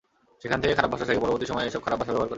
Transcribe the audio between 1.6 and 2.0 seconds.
এসব খারাপ